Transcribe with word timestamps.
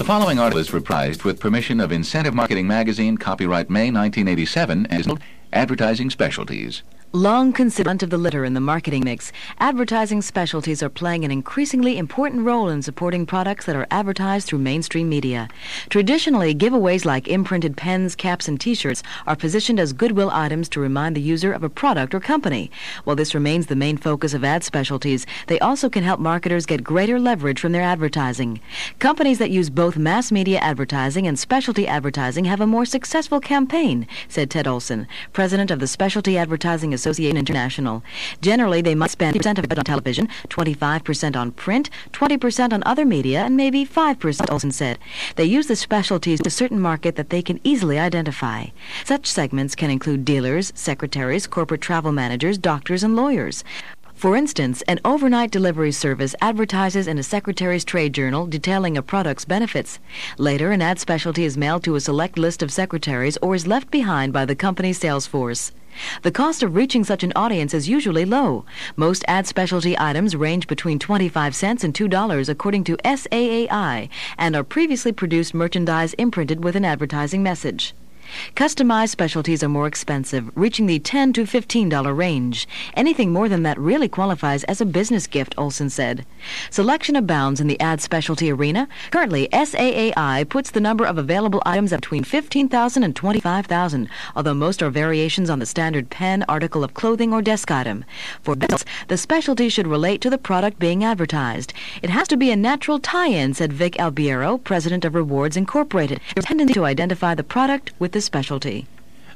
The 0.00 0.06
following 0.06 0.38
article 0.38 0.60
is 0.60 0.70
reprised 0.70 1.24
with 1.24 1.38
permission 1.38 1.78
of 1.78 1.92
Incentive 1.92 2.32
Marketing 2.32 2.66
Magazine, 2.66 3.18
copyright 3.18 3.68
May 3.68 3.90
1987, 3.90 4.86
and 4.86 4.98
is 4.98 5.06
Advertising 5.52 6.08
Specialties. 6.08 6.82
Long 7.12 7.52
considered 7.52 8.04
of 8.04 8.10
the 8.10 8.16
litter 8.16 8.44
in 8.44 8.54
the 8.54 8.60
marketing 8.60 9.02
mix, 9.04 9.32
advertising 9.58 10.22
specialties 10.22 10.80
are 10.80 10.88
playing 10.88 11.24
an 11.24 11.32
increasingly 11.32 11.98
important 11.98 12.44
role 12.44 12.68
in 12.68 12.82
supporting 12.82 13.26
products 13.26 13.66
that 13.66 13.74
are 13.74 13.88
advertised 13.90 14.46
through 14.46 14.60
mainstream 14.60 15.08
media. 15.08 15.48
Traditionally, 15.88 16.54
giveaways 16.54 17.04
like 17.04 17.26
imprinted 17.26 17.76
pens, 17.76 18.14
caps, 18.14 18.46
and 18.46 18.60
t-shirts 18.60 19.02
are 19.26 19.34
positioned 19.34 19.80
as 19.80 19.92
goodwill 19.92 20.30
items 20.30 20.68
to 20.68 20.78
remind 20.78 21.16
the 21.16 21.20
user 21.20 21.52
of 21.52 21.64
a 21.64 21.68
product 21.68 22.14
or 22.14 22.20
company. 22.20 22.70
While 23.02 23.16
this 23.16 23.34
remains 23.34 23.66
the 23.66 23.74
main 23.74 23.96
focus 23.96 24.32
of 24.32 24.44
ad 24.44 24.62
specialties, 24.62 25.26
they 25.48 25.58
also 25.58 25.90
can 25.90 26.04
help 26.04 26.20
marketers 26.20 26.64
get 26.64 26.84
greater 26.84 27.18
leverage 27.18 27.58
from 27.58 27.72
their 27.72 27.82
advertising. 27.82 28.60
Companies 29.00 29.38
that 29.38 29.50
use 29.50 29.68
both 29.68 29.96
mass 29.96 30.30
media 30.30 30.60
advertising 30.60 31.26
and 31.26 31.36
specialty 31.36 31.88
advertising 31.88 32.44
have 32.44 32.60
a 32.60 32.68
more 32.68 32.84
successful 32.84 33.40
campaign, 33.40 34.06
said 34.28 34.48
Ted 34.48 34.68
Olson, 34.68 35.08
president 35.32 35.72
of 35.72 35.80
the 35.80 35.88
Specialty 35.88 36.38
Advertising 36.38 36.99
Association 37.00 37.36
International. 37.36 38.02
Generally, 38.40 38.82
they 38.82 38.94
must 38.94 39.12
spend 39.12 39.34
10% 39.36 39.58
of 39.58 39.64
it 39.64 39.78
on 39.78 39.84
television, 39.84 40.28
25% 40.48 41.36
on 41.36 41.52
print, 41.52 41.88
20% 42.12 42.72
on 42.72 42.82
other 42.84 43.06
media, 43.06 43.40
and 43.40 43.56
maybe 43.56 43.86
5%, 43.86 44.50
Olson 44.50 44.70
said. 44.70 44.98
They 45.36 45.44
use 45.44 45.66
the 45.66 45.76
specialties 45.76 46.40
to 46.40 46.48
a 46.48 46.58
certain 46.60 46.80
market 46.80 47.16
that 47.16 47.30
they 47.30 47.42
can 47.42 47.60
easily 47.64 47.98
identify. 47.98 48.66
Such 49.04 49.26
segments 49.26 49.74
can 49.74 49.90
include 49.90 50.24
dealers, 50.24 50.72
secretaries, 50.74 51.46
corporate 51.46 51.80
travel 51.80 52.12
managers, 52.12 52.58
doctors, 52.58 53.02
and 53.02 53.16
lawyers. 53.16 53.64
For 54.20 54.36
instance, 54.36 54.82
an 54.82 55.00
overnight 55.02 55.50
delivery 55.50 55.92
service 55.92 56.34
advertises 56.42 57.08
in 57.08 57.18
a 57.18 57.22
secretary's 57.22 57.86
trade 57.86 58.12
journal 58.12 58.46
detailing 58.46 58.98
a 58.98 59.02
product's 59.02 59.46
benefits. 59.46 59.98
Later, 60.36 60.72
an 60.72 60.82
ad 60.82 60.98
specialty 60.98 61.44
is 61.46 61.56
mailed 61.56 61.84
to 61.84 61.94
a 61.94 62.00
select 62.00 62.36
list 62.38 62.62
of 62.62 62.70
secretaries 62.70 63.38
or 63.40 63.54
is 63.54 63.66
left 63.66 63.90
behind 63.90 64.34
by 64.34 64.44
the 64.44 64.54
company's 64.54 64.98
sales 64.98 65.26
force. 65.26 65.72
The 66.22 66.30
cost 66.30 66.62
of 66.62 66.74
reaching 66.74 67.04
such 67.04 67.22
an 67.22 67.32
audience 67.36 67.74
is 67.74 67.88
usually 67.88 68.24
low. 68.24 68.64
Most 68.96 69.24
ad 69.28 69.46
specialty 69.46 69.98
items 69.98 70.36
range 70.36 70.66
between 70.66 70.98
25 70.98 71.54
cents 71.54 71.84
and 71.84 71.94
$2 71.94 72.48
according 72.48 72.84
to 72.84 72.96
SAAI 72.98 74.08
and 74.38 74.56
are 74.56 74.64
previously 74.64 75.12
produced 75.12 75.54
merchandise 75.54 76.14
imprinted 76.14 76.62
with 76.64 76.76
an 76.76 76.84
advertising 76.84 77.42
message. 77.42 77.94
Customized 78.56 79.10
specialties 79.10 79.62
are 79.62 79.68
more 79.68 79.86
expensive, 79.86 80.50
reaching 80.54 80.86
the 80.86 80.98
10 80.98 81.32
to 81.32 81.44
$15 81.44 82.16
range. 82.16 82.68
Anything 82.94 83.32
more 83.32 83.48
than 83.48 83.62
that 83.62 83.78
really 83.78 84.08
qualifies 84.08 84.64
as 84.64 84.80
a 84.80 84.86
business 84.86 85.26
gift, 85.26 85.54
Olson 85.56 85.88
said. 85.88 86.26
Selection 86.68 87.16
abounds 87.16 87.60
in 87.60 87.66
the 87.66 87.80
ad 87.80 88.00
specialty 88.00 88.50
arena. 88.50 88.88
Currently, 89.10 89.48
SAAI 89.52 90.48
puts 90.48 90.70
the 90.70 90.80
number 90.80 91.04
of 91.04 91.16
available 91.16 91.62
items 91.64 91.92
at 91.92 92.00
between 92.00 92.24
15,000 92.24 93.04
and 93.04 93.14
25,000, 93.14 94.08
although 94.34 94.54
most 94.54 94.82
are 94.82 94.90
variations 94.90 95.48
on 95.48 95.60
the 95.60 95.66
standard 95.66 96.10
pen, 96.10 96.44
article 96.48 96.82
of 96.82 96.94
clothing, 96.94 97.32
or 97.32 97.40
desk 97.40 97.70
item. 97.70 98.04
For 98.42 98.56
business, 98.56 98.84
the 99.08 99.16
specialty 99.16 99.68
should 99.68 99.86
relate 99.86 100.20
to 100.22 100.30
the 100.30 100.38
product 100.38 100.78
being 100.78 101.04
advertised. 101.04 101.72
It 102.02 102.10
has 102.10 102.26
to 102.28 102.36
be 102.36 102.50
a 102.50 102.56
natural 102.56 102.98
tie-in, 102.98 103.54
said 103.54 103.72
Vic 103.72 103.94
Albiero, 103.94 104.58
president 104.64 105.04
of 105.04 105.14
Rewards 105.14 105.56
Incorporated. 105.56 106.20
Tendency 106.40 106.74
to 106.74 106.84
identify 106.84 107.34
the 107.34 107.44
product 107.44 107.92
with 107.98 108.12
the 108.12 108.19
specialty. 108.20 108.86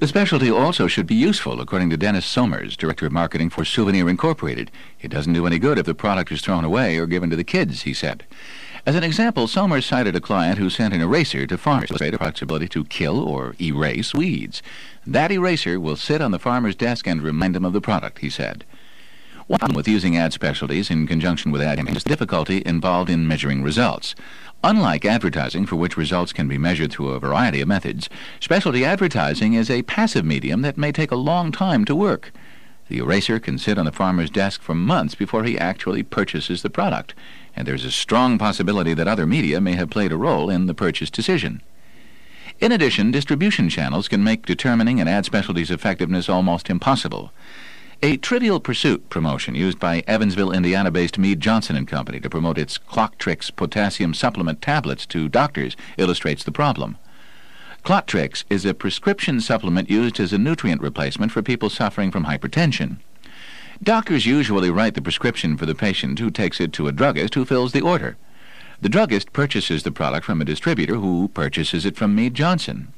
The 0.00 0.08
specialty 0.08 0.50
also 0.50 0.86
should 0.86 1.06
be 1.06 1.14
useful, 1.14 1.60
according 1.60 1.90
to 1.90 1.98
Dennis 1.98 2.24
Somers, 2.24 2.74
Director 2.74 3.04
of 3.04 3.12
Marketing 3.12 3.50
for 3.50 3.66
Souvenir 3.66 4.08
Incorporated. 4.08 4.70
It 5.02 5.10
doesn't 5.10 5.34
do 5.34 5.46
any 5.46 5.58
good 5.58 5.78
if 5.78 5.84
the 5.84 5.94
product 5.94 6.32
is 6.32 6.40
thrown 6.40 6.64
away 6.64 6.96
or 6.96 7.06
given 7.06 7.28
to 7.28 7.36
the 7.36 7.44
kids, 7.44 7.82
he 7.82 7.92
said. 7.92 8.24
As 8.86 8.94
an 8.94 9.04
example, 9.04 9.46
Somers 9.46 9.84
cited 9.84 10.16
a 10.16 10.20
client 10.20 10.58
who 10.58 10.70
sent 10.70 10.94
an 10.94 11.02
eraser 11.02 11.46
to 11.46 11.58
farmers 11.58 11.88
to 11.88 11.92
illustrate 11.92 12.14
a 12.14 12.18
product's 12.18 12.40
ability 12.40 12.68
to 12.68 12.84
kill 12.84 13.20
or 13.20 13.54
erase 13.60 14.14
weeds. 14.14 14.62
That 15.06 15.30
eraser 15.30 15.78
will 15.78 15.96
sit 15.96 16.22
on 16.22 16.30
the 16.30 16.38
farmer's 16.38 16.76
desk 16.76 17.06
and 17.06 17.20
remind 17.20 17.54
him 17.54 17.66
of 17.66 17.74
the 17.74 17.82
product, 17.82 18.20
he 18.20 18.30
said. 18.30 18.64
One 19.50 19.58
problem 19.58 19.74
with 19.74 19.88
using 19.88 20.16
ad 20.16 20.32
specialties 20.32 20.92
in 20.92 21.08
conjunction 21.08 21.50
with 21.50 21.60
ad 21.60 21.76
campaigns 21.76 21.96
is 21.96 22.02
the 22.04 22.08
difficulty 22.08 22.62
involved 22.64 23.10
in 23.10 23.26
measuring 23.26 23.64
results. 23.64 24.14
Unlike 24.62 25.04
advertising, 25.04 25.66
for 25.66 25.74
which 25.74 25.96
results 25.96 26.32
can 26.32 26.46
be 26.46 26.56
measured 26.56 26.92
through 26.92 27.08
a 27.08 27.18
variety 27.18 27.60
of 27.60 27.66
methods, 27.66 28.08
specialty 28.38 28.84
advertising 28.84 29.54
is 29.54 29.68
a 29.68 29.82
passive 29.82 30.24
medium 30.24 30.62
that 30.62 30.78
may 30.78 30.92
take 30.92 31.10
a 31.10 31.16
long 31.16 31.50
time 31.50 31.84
to 31.86 31.96
work. 31.96 32.30
The 32.86 32.98
eraser 32.98 33.40
can 33.40 33.58
sit 33.58 33.76
on 33.76 33.86
the 33.86 33.90
farmer's 33.90 34.30
desk 34.30 34.62
for 34.62 34.76
months 34.76 35.16
before 35.16 35.42
he 35.42 35.58
actually 35.58 36.04
purchases 36.04 36.62
the 36.62 36.70
product, 36.70 37.14
and 37.56 37.66
there's 37.66 37.84
a 37.84 37.90
strong 37.90 38.38
possibility 38.38 38.94
that 38.94 39.08
other 39.08 39.26
media 39.26 39.60
may 39.60 39.72
have 39.72 39.90
played 39.90 40.12
a 40.12 40.16
role 40.16 40.48
in 40.48 40.66
the 40.66 40.74
purchase 40.74 41.10
decision. 41.10 41.60
In 42.60 42.70
addition, 42.70 43.10
distribution 43.10 43.68
channels 43.68 44.06
can 44.06 44.22
make 44.22 44.46
determining 44.46 45.00
an 45.00 45.08
ad 45.08 45.24
specialty's 45.24 45.72
effectiveness 45.72 46.28
almost 46.28 46.70
impossible. 46.70 47.32
A 48.02 48.16
Trivial 48.16 48.60
Pursuit 48.60 49.10
promotion 49.10 49.54
used 49.54 49.78
by 49.78 50.02
Evansville, 50.06 50.52
Indiana-based 50.52 51.18
Mead 51.18 51.38
Johnson 51.38 51.76
and 51.76 51.86
Company 51.86 52.18
to 52.20 52.30
promote 52.30 52.56
its 52.56 52.78
Klotrix 52.78 53.54
potassium 53.54 54.14
supplement 54.14 54.62
tablets 54.62 55.04
to 55.04 55.28
doctors 55.28 55.76
illustrates 55.98 56.42
the 56.42 56.50
problem. 56.50 56.96
Klotrix 57.84 58.44
is 58.48 58.64
a 58.64 58.72
prescription 58.72 59.38
supplement 59.38 59.90
used 59.90 60.18
as 60.18 60.32
a 60.32 60.38
nutrient 60.38 60.80
replacement 60.80 61.30
for 61.30 61.42
people 61.42 61.68
suffering 61.68 62.10
from 62.10 62.24
hypertension. 62.24 63.00
Doctors 63.82 64.24
usually 64.24 64.70
write 64.70 64.94
the 64.94 65.02
prescription 65.02 65.58
for 65.58 65.66
the 65.66 65.74
patient 65.74 66.20
who 66.20 66.30
takes 66.30 66.58
it 66.58 66.72
to 66.72 66.88
a 66.88 66.92
druggist 66.92 67.34
who 67.34 67.44
fills 67.44 67.72
the 67.72 67.82
order. 67.82 68.16
The 68.80 68.88
druggist 68.88 69.34
purchases 69.34 69.82
the 69.82 69.92
product 69.92 70.24
from 70.24 70.40
a 70.40 70.46
distributor 70.46 70.94
who 70.94 71.28
purchases 71.34 71.84
it 71.84 71.98
from 71.98 72.14
Mead 72.14 72.32
Johnson. 72.32 72.94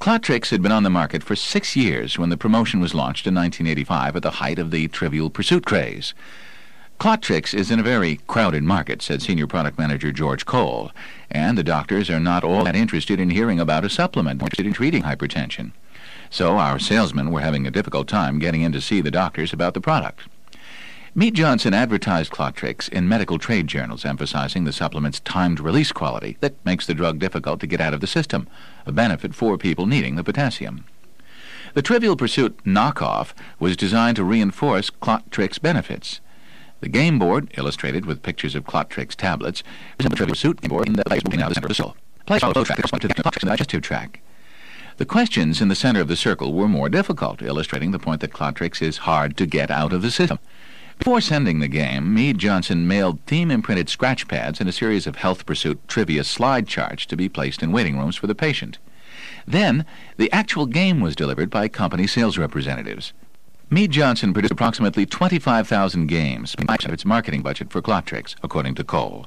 Klotrix 0.00 0.48
had 0.48 0.62
been 0.62 0.72
on 0.72 0.82
the 0.82 0.88
market 0.88 1.22
for 1.22 1.36
six 1.36 1.76
years 1.76 2.18
when 2.18 2.30
the 2.30 2.38
promotion 2.38 2.80
was 2.80 2.94
launched 2.94 3.26
in 3.26 3.34
1985 3.34 4.16
at 4.16 4.22
the 4.22 4.30
height 4.30 4.58
of 4.58 4.70
the 4.70 4.88
Trivial 4.88 5.28
Pursuit 5.28 5.66
craze. 5.66 6.14
Clottrix 6.98 7.52
is 7.52 7.70
in 7.70 7.78
a 7.78 7.82
very 7.82 8.16
crowded 8.26 8.62
market, 8.62 9.02
said 9.02 9.20
Senior 9.20 9.46
Product 9.46 9.78
Manager 9.78 10.10
George 10.10 10.46
Cole, 10.46 10.90
and 11.30 11.58
the 11.58 11.62
doctors 11.62 12.08
are 12.08 12.18
not 12.18 12.42
all 12.42 12.64
that 12.64 12.74
interested 12.74 13.20
in 13.20 13.28
hearing 13.28 13.60
about 13.60 13.84
a 13.84 13.90
supplement, 13.90 14.40
interested 14.40 14.64
in 14.64 14.72
treating 14.72 15.02
hypertension. 15.02 15.72
So 16.30 16.56
our 16.56 16.78
salesmen 16.78 17.30
were 17.30 17.42
having 17.42 17.66
a 17.66 17.70
difficult 17.70 18.08
time 18.08 18.38
getting 18.38 18.62
in 18.62 18.72
to 18.72 18.80
see 18.80 19.02
the 19.02 19.10
doctors 19.10 19.52
about 19.52 19.74
the 19.74 19.82
product. 19.82 20.20
Mead 21.12 21.34
Johnson 21.34 21.74
advertised 21.74 22.30
Klotrix 22.30 22.88
in 22.88 23.08
medical 23.08 23.36
trade 23.36 23.66
journals, 23.66 24.04
emphasizing 24.04 24.62
the 24.62 24.72
supplement's 24.72 25.18
timed 25.18 25.58
release 25.58 25.90
quality 25.90 26.36
that 26.38 26.64
makes 26.64 26.86
the 26.86 26.94
drug 26.94 27.18
difficult 27.18 27.58
to 27.60 27.66
get 27.66 27.80
out 27.80 27.92
of 27.92 28.00
the 28.00 28.06
system, 28.06 28.46
a 28.86 28.92
benefit 28.92 29.34
for 29.34 29.58
people 29.58 29.86
needing 29.86 30.14
the 30.14 30.22
potassium. 30.22 30.84
The 31.74 31.82
Trivial 31.82 32.14
Pursuit 32.14 32.56
knockoff 32.64 33.32
was 33.58 33.76
designed 33.76 34.16
to 34.16 34.24
reinforce 34.24 34.88
Klotrix 34.88 35.60
benefits. 35.60 36.20
The 36.78 36.88
game 36.88 37.18
board, 37.18 37.52
illustrated 37.58 38.06
with 38.06 38.22
pictures 38.22 38.54
of 38.54 38.64
Klotrix 38.64 39.16
tablets, 39.16 39.64
is 39.98 40.04
the 40.04 40.10
Trivial 40.14 40.34
Pursuit 40.34 40.60
game 40.60 40.68
board 40.68 40.86
in 40.86 40.92
the 40.92 41.00
out 41.12 41.24
the 41.24 41.54
center 41.54 41.66
of 41.66 41.68
the 41.68 41.74
circle. 41.74 41.96
Place 42.24 42.40
follow 42.40 42.62
track 42.62 42.86
to 42.86 43.08
the 43.08 43.40
digestive 43.40 43.82
track. 43.82 44.20
The 44.98 45.06
questions 45.06 45.60
in 45.60 45.66
the 45.66 45.74
center 45.74 46.00
of 46.00 46.08
the 46.08 46.14
circle 46.14 46.52
were 46.52 46.68
more 46.68 46.88
difficult, 46.88 47.42
illustrating 47.42 47.90
the 47.90 47.98
point 47.98 48.20
that 48.20 48.32
Klotrix 48.32 48.80
is 48.80 48.98
hard 48.98 49.36
to 49.38 49.46
get 49.46 49.72
out 49.72 49.92
of 49.92 50.02
the 50.02 50.10
system. 50.12 50.38
Before 51.00 51.22
sending 51.22 51.60
the 51.60 51.66
game, 51.66 52.12
Mead 52.12 52.36
Johnson 52.36 52.86
mailed 52.86 53.20
theme-imprinted 53.24 53.88
scratch 53.88 54.28
pads 54.28 54.60
and 54.60 54.68
a 54.68 54.72
series 54.72 55.06
of 55.06 55.16
health 55.16 55.46
pursuit 55.46 55.80
trivia 55.88 56.24
slide 56.24 56.68
charts 56.68 57.06
to 57.06 57.16
be 57.16 57.26
placed 57.26 57.62
in 57.62 57.72
waiting 57.72 57.98
rooms 57.98 58.16
for 58.16 58.26
the 58.26 58.34
patient. 58.34 58.76
Then, 59.46 59.86
the 60.18 60.30
actual 60.30 60.66
game 60.66 61.00
was 61.00 61.16
delivered 61.16 61.48
by 61.48 61.68
company 61.68 62.06
sales 62.06 62.36
representatives. 62.36 63.14
Mead 63.70 63.92
Johnson 63.92 64.34
produced 64.34 64.52
approximately 64.52 65.06
25,000 65.06 66.06
games, 66.06 66.54
much 66.68 66.84
of 66.84 66.92
its 66.92 67.06
marketing 67.06 67.40
budget 67.40 67.72
for 67.72 67.80
Klotrix, 67.80 68.34
according 68.42 68.74
to 68.74 68.84
Cole. 68.84 69.26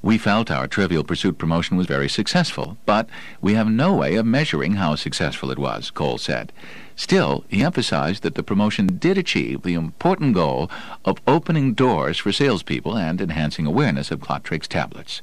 We 0.00 0.16
felt 0.16 0.48
our 0.48 0.68
Trivial 0.68 1.02
Pursuit 1.02 1.38
promotion 1.38 1.76
was 1.76 1.88
very 1.88 2.08
successful, 2.08 2.78
but 2.86 3.08
we 3.40 3.54
have 3.54 3.68
no 3.68 3.94
way 3.94 4.14
of 4.14 4.26
measuring 4.26 4.74
how 4.74 4.94
successful 4.94 5.50
it 5.50 5.58
was, 5.58 5.90
Cole 5.90 6.18
said. 6.18 6.52
Still, 6.94 7.44
he 7.48 7.64
emphasized 7.64 8.22
that 8.22 8.36
the 8.36 8.44
promotion 8.44 8.98
did 8.98 9.18
achieve 9.18 9.62
the 9.62 9.74
important 9.74 10.34
goal 10.34 10.70
of 11.04 11.20
opening 11.26 11.74
doors 11.74 12.16
for 12.16 12.30
salespeople 12.30 12.96
and 12.96 13.20
enhancing 13.20 13.66
awareness 13.66 14.12
of 14.12 14.20
Klotrix 14.20 14.68
tablets. 14.68 15.20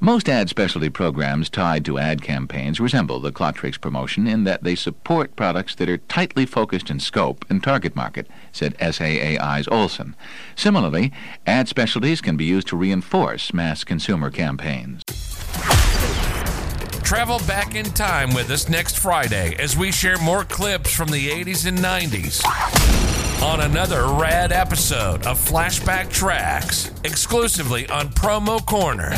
Most 0.00 0.28
ad 0.28 0.50
specialty 0.50 0.90
programs 0.90 1.48
tied 1.48 1.82
to 1.86 1.98
ad 1.98 2.20
campaigns 2.20 2.78
resemble 2.78 3.18
the 3.18 3.32
Klotrix 3.32 3.80
promotion 3.80 4.26
in 4.26 4.44
that 4.44 4.62
they 4.62 4.74
support 4.74 5.34
products 5.36 5.74
that 5.76 5.88
are 5.88 5.96
tightly 5.96 6.44
focused 6.44 6.90
in 6.90 7.00
scope 7.00 7.46
and 7.48 7.62
target 7.62 7.96
market, 7.96 8.28
said 8.52 8.76
SAAI's 8.78 9.66
Olson. 9.68 10.14
Similarly, 10.54 11.12
ad 11.46 11.68
specialties 11.68 12.20
can 12.20 12.36
be 12.36 12.44
used 12.44 12.68
to 12.68 12.76
reinforce 12.76 13.54
mass 13.54 13.84
consumer 13.84 14.30
campaigns. 14.30 15.02
Travel 17.02 17.38
back 17.46 17.74
in 17.74 17.86
time 17.86 18.34
with 18.34 18.50
us 18.50 18.68
next 18.68 18.98
Friday 18.98 19.56
as 19.58 19.78
we 19.78 19.92
share 19.92 20.18
more 20.18 20.44
clips 20.44 20.92
from 20.92 21.08
the 21.08 21.30
80s 21.30 21.66
and 21.66 21.78
90s 21.78 22.44
on 23.42 23.60
another 23.60 24.06
rad 24.08 24.52
episode 24.52 25.26
of 25.26 25.38
Flashback 25.38 26.10
Tracks 26.10 26.90
exclusively 27.04 27.88
on 27.88 28.08
Promo 28.08 28.64
Corner. 28.66 29.12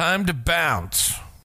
Time 0.00 0.24
to 0.24 0.32
bounce. 0.32 1.19